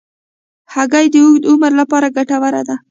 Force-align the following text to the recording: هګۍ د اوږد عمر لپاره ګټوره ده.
هګۍ 0.73 1.05
د 1.13 1.15
اوږد 1.23 1.43
عمر 1.51 1.71
لپاره 1.81 2.07
ګټوره 2.15 2.61
ده. 2.67 2.75